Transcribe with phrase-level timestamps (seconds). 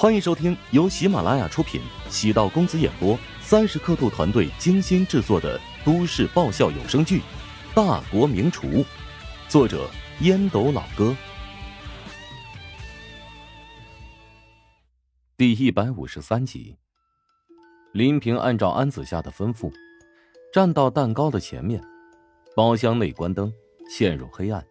[0.00, 1.78] 欢迎收听由喜马拉雅出品、
[2.08, 7.18] 喜道公子演播、三十刻度团队精心制作的都市爆笑有声剧
[7.74, 8.66] 《大国名厨》，
[9.46, 9.90] 作者
[10.22, 11.14] 烟斗老哥，
[15.36, 16.74] 第一百五十三集。
[17.92, 19.70] 林平按照安子夏的吩咐，
[20.50, 21.78] 站到蛋糕的前面，
[22.56, 23.52] 包厢内关灯，
[23.90, 24.66] 陷入黑暗。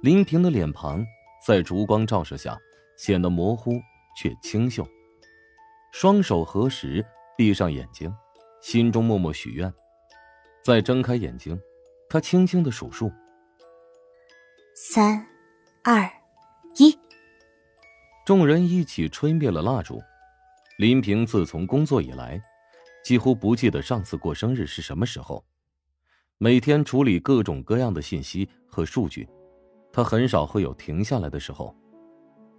[0.00, 1.04] 林平的脸庞
[1.44, 2.56] 在烛光照射下
[2.96, 3.82] 显得模糊。
[4.14, 4.86] 却清秀，
[5.92, 7.04] 双手合十，
[7.36, 8.14] 闭上眼睛，
[8.60, 9.72] 心中默默许愿。
[10.62, 11.60] 再睁开眼睛，
[12.08, 13.10] 他轻轻的数数：
[14.74, 15.26] 三、
[15.82, 16.08] 二、
[16.76, 16.96] 一。
[18.24, 20.00] 众人一起吹灭了蜡烛。
[20.78, 22.40] 林平自从工作以来，
[23.04, 25.44] 几乎不记得上次过生日是什么时候。
[26.38, 29.28] 每天处理各种各样的信息和数据，
[29.92, 31.76] 他很少会有停下来的时候。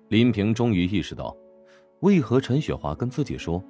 [0.10, 1.36] 林平终于意识到。
[2.04, 3.64] 为何陈雪华跟自己说，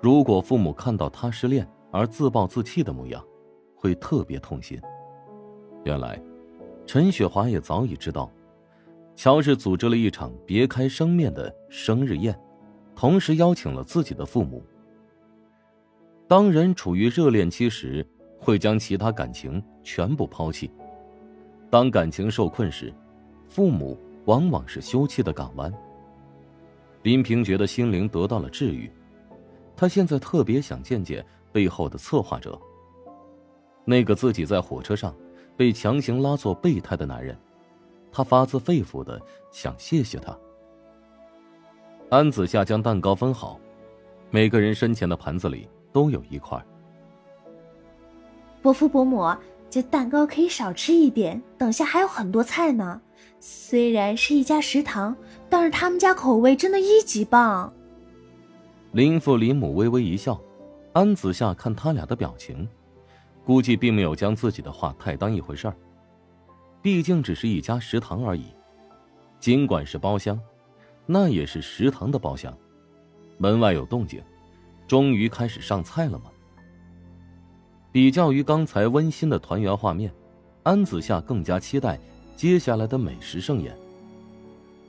[0.00, 3.22] 如果父母看到他失恋而自暴自弃的模样，
[3.74, 4.80] 会特别痛心？
[5.84, 6.18] 原来，
[6.86, 8.32] 陈雪华也早已知道，
[9.14, 12.34] 乔治组织了一场别开生面的生日宴，
[12.94, 14.64] 同时邀请了自己的父母。
[16.26, 18.04] 当人处于热恋期时，
[18.40, 20.66] 会将其他感情全部抛弃；
[21.68, 22.90] 当感情受困时，
[23.46, 25.70] 父母往往是休憩的港湾。
[27.06, 28.90] 林平觉得心灵得到了治愈，
[29.76, 32.60] 他现在特别想见见背后的策划者，
[33.84, 35.14] 那个自己在火车上
[35.56, 37.38] 被强行拉做备胎的男人，
[38.10, 40.36] 他发自肺腑的想谢谢他。
[42.10, 43.60] 安子夏将蛋糕分好，
[44.32, 46.60] 每个人身前的盘子里都有一块。
[48.60, 49.32] 伯父伯母，
[49.70, 53.00] 这蛋糕可以少吃一点，等下还有很多菜呢。
[53.40, 55.16] 虽然是一家食堂，
[55.48, 57.72] 但是他们家口味真的一级棒。
[58.92, 60.40] 林父林母微微一笑，
[60.92, 62.68] 安子夏看他俩的表情，
[63.44, 65.76] 估计并没有将自己的话太当一回事儿。
[66.80, 68.46] 毕竟只是一家食堂而已，
[69.38, 70.40] 尽管是包厢，
[71.04, 72.56] 那也是食堂的包厢。
[73.38, 74.22] 门外有动静，
[74.86, 76.30] 终于开始上菜了吗？
[77.92, 80.12] 比较于刚才温馨的团圆画面，
[80.62, 81.98] 安子夏更加期待。
[82.36, 83.74] 接下来的美食盛宴，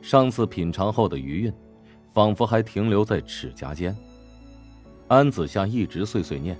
[0.01, 1.53] 上次品尝后的余韵，
[2.13, 3.95] 仿佛还停留在齿颊间。
[5.07, 6.57] 安子夏一直碎碎念，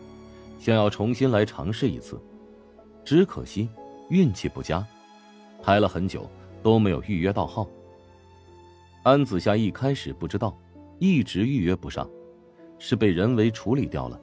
[0.58, 2.18] 想要重新来尝试一次，
[3.03, 3.68] 只可惜
[4.09, 4.88] 运气不佳，
[5.62, 6.26] 排了很久
[6.64, 7.68] 都没有预约到号。
[9.03, 10.58] 安子夏一开始不知道，
[11.00, 12.09] 一直预约不上，
[12.80, 14.18] 是被人为处理掉了。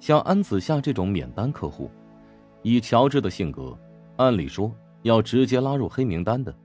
[0.00, 1.88] 像安子夏这种免单客户，
[2.62, 3.78] 以乔治的性格，
[4.16, 4.74] 按理说。
[5.06, 6.58] 要直接拉入黑名单的，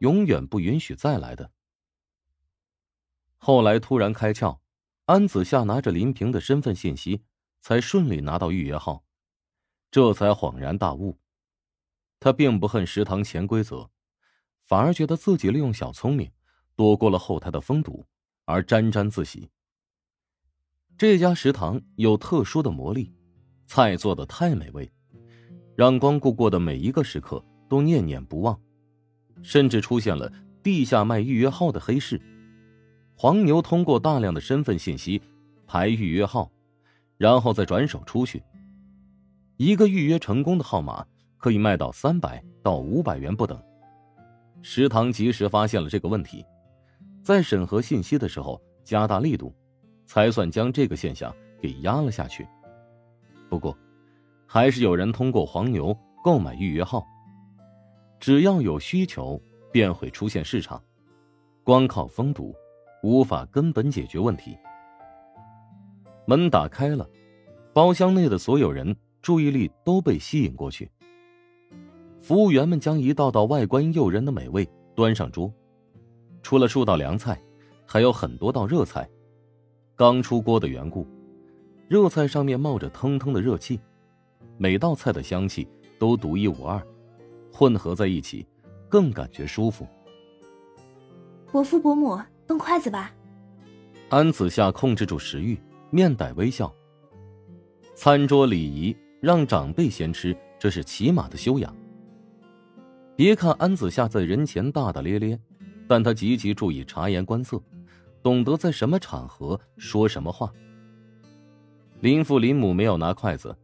[0.00, 1.50] 永远不允许再来的。
[3.38, 4.58] 后来突然开窍，
[5.06, 7.22] 安子夏拿着林平的身份信息，
[7.62, 9.02] 才顺利拿到预约号，
[9.90, 11.18] 这才恍然大悟。
[12.18, 13.88] 他并不恨食堂潜规则，
[14.62, 16.30] 反而觉得自己利用小聪明，
[16.76, 18.04] 躲过了后台的封堵，
[18.44, 19.48] 而沾沾自喜。
[20.98, 23.14] 这家食堂有特殊的魔力，
[23.64, 24.92] 菜做的太美味，
[25.74, 27.42] 让光顾过的每一个食客。
[27.70, 28.60] 都念念不忘，
[29.42, 32.20] 甚至出现了地下卖预约号的黑市。
[33.14, 35.22] 黄牛通过大量的身份信息
[35.66, 36.50] 排预约号，
[37.16, 38.42] 然后再转手出去。
[39.56, 41.06] 一个预约成功的号码
[41.38, 43.62] 可以卖到三百到五百元不等。
[44.62, 46.44] 食堂及时发现了这个问题，
[47.22, 49.54] 在审核信息的时候加大力度，
[50.06, 52.44] 才算将这个现象给压了下去。
[53.48, 53.76] 不过，
[54.44, 57.06] 还是有人通过黄牛购买预约号。
[58.20, 59.40] 只要有需求，
[59.72, 60.80] 便会出现市场。
[61.64, 62.54] 光靠封堵，
[63.02, 64.56] 无法根本解决问题。
[66.26, 67.08] 门打开了，
[67.72, 70.90] 包厢内的所有人注意力都被吸引过去。
[72.20, 75.50] 服务员们将一道道外观诱人的美味端上桌，
[76.42, 77.40] 除了数道凉菜，
[77.86, 79.08] 还有很多道热菜。
[79.96, 81.06] 刚出锅的缘故，
[81.88, 83.80] 热菜上面冒着腾腾的热气，
[84.58, 85.66] 每道菜的香气
[85.98, 86.80] 都独一无二。
[87.52, 88.46] 混合在一起，
[88.88, 89.86] 更感觉舒服。
[91.50, 93.12] 伯父伯母，动筷子吧。
[94.08, 95.58] 安子夏控制住食欲，
[95.90, 96.72] 面带微笑。
[97.94, 101.74] 餐桌礼仪，让长辈先吃，这是起码的修养。
[103.14, 105.38] 别看安子夏在人前大大咧咧，
[105.86, 107.62] 但他极其注意察言观色，
[108.22, 110.50] 懂得在什么场合说什么话。
[112.00, 113.54] 林父林母没有拿筷子，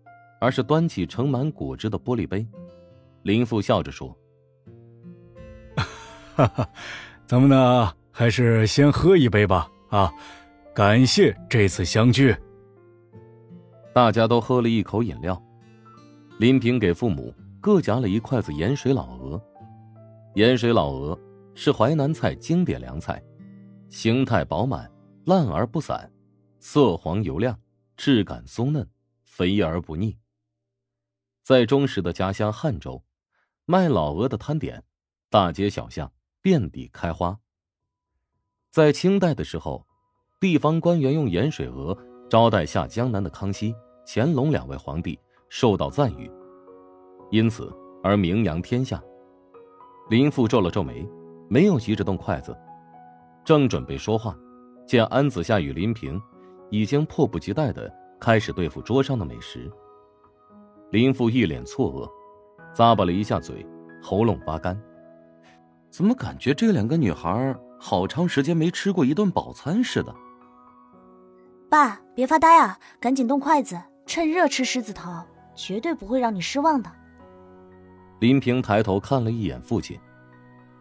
[0.40, 2.46] 而是端起盛满果汁的玻璃杯。
[3.26, 4.16] 林父笑着说
[6.36, 6.70] ：“哈哈，
[7.26, 9.68] 咱们呢还是先喝一杯吧。
[9.88, 10.12] 啊，
[10.72, 12.32] 感谢这次相聚。
[13.92, 15.42] 大家都喝了一口饮料，
[16.38, 19.42] 林平给父母各夹了一筷子盐水老鹅。
[20.36, 21.18] 盐水老鹅
[21.56, 23.20] 是淮南菜经典凉菜，
[23.88, 24.88] 形态饱满，
[25.24, 26.08] 烂而不散，
[26.60, 27.58] 色黄油亮，
[27.96, 28.88] 质感松嫩，
[29.24, 30.16] 肥而不腻。
[31.42, 33.02] 在忠实的家乡汉州，
[33.68, 34.80] 卖老鹅的摊点，
[35.28, 37.36] 大街小巷遍地开花。
[38.70, 39.84] 在清代的时候，
[40.38, 41.98] 地方官员用盐水鹅
[42.30, 43.74] 招待下江南的康熙、
[44.06, 45.18] 乾隆两位皇帝，
[45.48, 46.30] 受到赞誉，
[47.32, 49.02] 因此而名扬天下。
[50.08, 51.04] 林父皱了皱眉，
[51.50, 52.56] 没有急着动筷子，
[53.44, 54.38] 正准备说话，
[54.86, 56.22] 见安子夏与林平
[56.70, 59.68] 已经迫不及待的开始对付桌上的美食。
[60.92, 62.08] 林父一脸错愕，
[62.76, 63.66] 咂巴了一下嘴，
[64.02, 64.78] 喉咙发干，
[65.88, 67.56] 怎么感觉这两个女孩？
[67.80, 70.14] 好长时间没吃过一顿饱餐似的。
[71.70, 75.10] 爸，别发呆啊，赶紧动筷子，趁热吃狮子头，
[75.54, 76.92] 绝对不会让你失望的。
[78.20, 79.98] 林平抬头看了一眼父亲，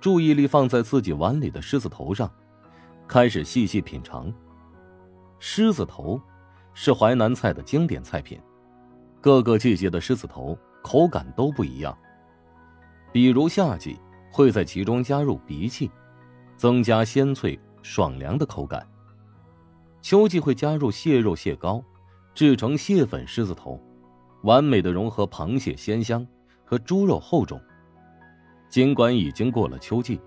[0.02, 2.30] 注意力放在自己碗里的狮子头上，
[3.08, 4.30] 开始细细品尝。
[5.40, 6.20] 狮子头
[6.74, 8.38] 是淮南菜的经典菜品，
[9.22, 11.98] 各个季节的狮子头口感都不一样。
[13.12, 14.00] 比如夏季
[14.32, 15.90] 会在其中加入荸荠。
[16.58, 18.88] 增加鲜脆爽凉的口感。
[20.02, 21.84] 秋季会加入蟹肉蟹膏，
[22.34, 23.78] 制成蟹粉狮子头，
[24.44, 26.26] 完美的融合螃蟹鲜香
[26.64, 27.60] 和猪肉厚重。
[28.70, 30.18] 尽管已经过了秋季，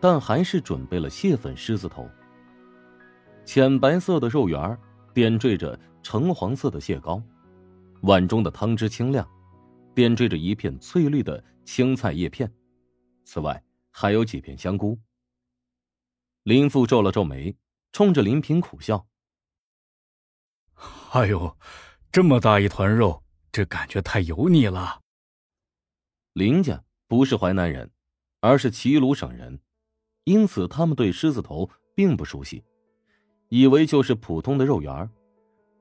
[0.00, 2.08] 但还是准备了蟹粉狮子头。
[3.44, 4.76] 浅白色的肉圆
[5.14, 7.22] 点缀着橙黄色的蟹膏，
[8.00, 9.24] 碗中的汤汁清亮，
[9.96, 12.52] 点缀着一片翠绿的青菜叶片。
[13.24, 14.98] 此外，还有几片香菇。
[16.42, 17.56] 林父皱了皱眉，
[17.92, 19.06] 冲着林平苦笑
[21.12, 21.56] ：“哎呦，
[22.12, 25.00] 这么大一团肉，这感觉太油腻了。”
[26.34, 27.90] 林家不是淮南人，
[28.40, 29.58] 而是齐鲁省人，
[30.24, 32.62] 因此他们对狮子头并不熟悉，
[33.48, 35.08] 以为就是普通的肉圆儿，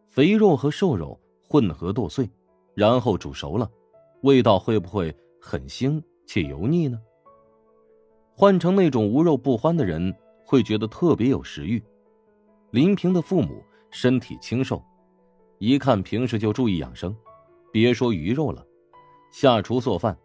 [0.07, 2.29] 肥肉和瘦肉混合剁碎，
[2.73, 3.69] 然后煮熟了，
[4.25, 6.99] 味道会不会很腥且油腻呢？
[8.35, 10.13] 换成那种无肉不欢的人。
[10.47, 11.83] 会觉得特别有食欲。
[12.69, 14.79] 林平的父母身体清瘦，
[15.57, 17.15] 一看平时就注意养生，
[17.71, 18.63] 别说鱼肉了，
[19.31, 20.15] 下厨做饭，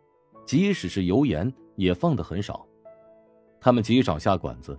[0.45, 2.67] 即使是油盐也放的很少。
[3.63, 4.79] 他们极少下馆子，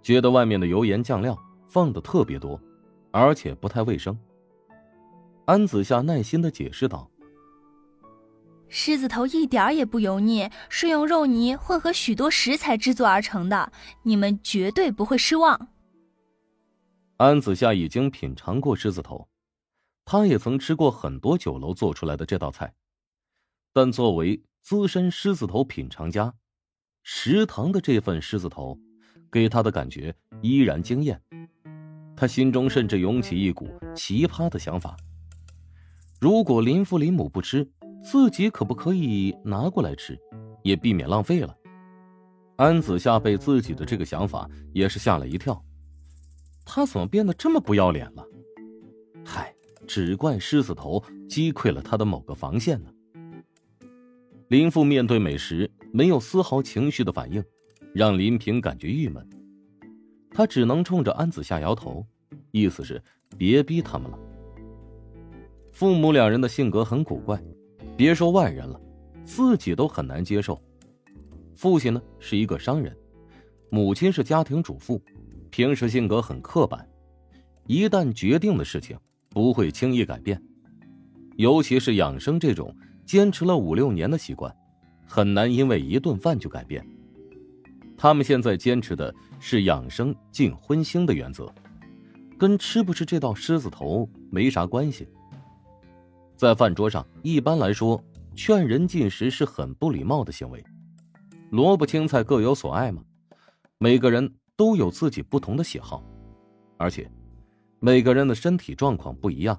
[0.00, 1.38] 觉得外面的油盐酱料
[1.68, 2.58] 放的特别多，
[3.10, 4.18] 而且不太卫生。
[5.44, 7.10] 安子夏耐心的解释道。
[8.68, 13.72] 狮子头一点儿也不油腻，是用肉泥混合许多食材制作而成的，
[14.02, 15.68] 你们绝对不会失望。
[17.18, 19.28] 安子夏已经品尝过狮子头，
[20.04, 22.74] 他也曾吃过很多酒楼做出来的这道菜，
[23.72, 26.34] 但作为资深狮子头品尝家，
[27.02, 28.78] 食堂的这份狮子头，
[29.30, 31.22] 给他的感觉依然惊艳。
[32.16, 34.96] 他心中甚至涌起一股奇葩的想法：
[36.20, 37.70] 如果林父林母不吃。
[38.06, 40.16] 自己可不可以拿过来吃，
[40.62, 41.52] 也避免浪费了。
[42.54, 45.60] 安子夏被自己的这个想法也是吓了一跳，
[46.64, 48.24] 他怎么变得这么不要脸了？
[49.24, 49.52] 嗨，
[49.88, 52.90] 只怪狮子头击溃了他的某个防线呢。
[54.46, 57.42] 林父面对美食没有丝毫情绪的反应，
[57.92, 59.28] 让林平感觉郁闷。
[60.30, 62.06] 他只能冲着安子夏摇头，
[62.52, 63.02] 意思是
[63.36, 64.18] 别逼他们了。
[65.72, 67.42] 父母两人的性格很古怪。
[67.96, 68.78] 别说外人了，
[69.24, 70.60] 自己都很难接受。
[71.54, 72.94] 父亲呢是一个商人，
[73.70, 75.00] 母亲是家庭主妇，
[75.50, 76.86] 平时性格很刻板，
[77.66, 78.98] 一旦决定的事情
[79.30, 80.40] 不会轻易改变。
[81.36, 82.74] 尤其是养生这种
[83.06, 84.54] 坚持了五六年的习惯，
[85.06, 86.86] 很难因为一顿饭就改变。
[87.96, 91.50] 他们现在坚持的是养生进荤腥的原则，
[92.38, 95.08] 跟吃不吃这道狮子头没啥关系。
[96.36, 98.02] 在饭桌上，一般来说，
[98.34, 100.62] 劝人进食是很不礼貌的行为。
[101.50, 103.02] 萝卜青菜各有所爱嘛，
[103.78, 106.04] 每个人都有自己不同的喜好，
[106.76, 107.10] 而且
[107.80, 109.58] 每个人的身体状况不一样，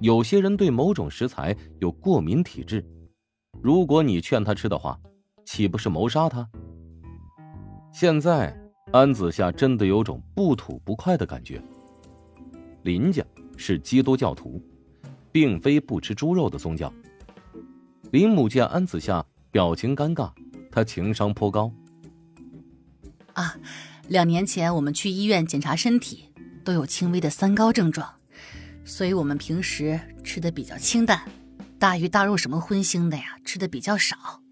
[0.00, 2.82] 有些人对某种食材有过敏体质。
[3.60, 4.98] 如果你劝他吃的话，
[5.44, 6.48] 岂不是谋杀他？
[7.92, 8.56] 现在
[8.92, 11.62] 安子夏真的有种不吐不快的感觉。
[12.82, 13.22] 林家
[13.58, 14.62] 是基督教徒。
[15.38, 16.92] 并非不吃猪肉的宗教。
[18.10, 20.32] 林母见安子夏表情尴尬，
[20.68, 21.72] 她情商颇高。
[23.34, 23.56] 啊，
[24.08, 26.24] 两年前我们去医院检查身体，
[26.64, 28.16] 都有轻微的三高症状，
[28.84, 31.22] 所以我们平时吃的比较清淡，
[31.78, 34.42] 大鱼大肉什么荤腥的呀，吃的比较少。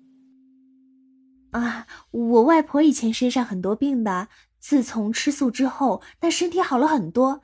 [1.50, 4.28] 啊，我外婆以前身上很多病的，
[4.60, 7.42] 自从吃素之后，那身体好了很多。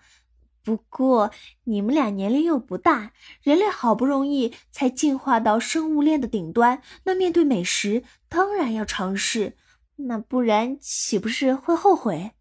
[0.63, 1.33] 不过
[1.65, 9.57] 你们俩年龄又不大，人类好不容易才进化到生物链的顶端，那面对美食当然要尝试，
[9.97, 12.33] 那不然岂不是会后悔？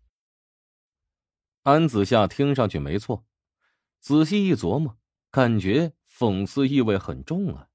[1.63, 3.25] 安子夏听上去没错，
[3.99, 4.97] 仔细一琢磨，
[5.29, 7.67] 感觉讽刺意味很重啊！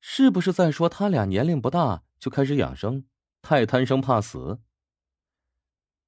[0.00, 3.04] 是不是在说他俩年龄不大就开始养生，
[3.40, 4.60] 太贪生怕死？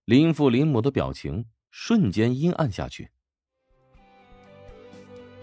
[0.05, 3.11] 林父林母的表情瞬间阴暗下去。